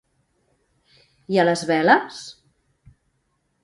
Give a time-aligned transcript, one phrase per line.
[1.35, 2.19] I a les veles?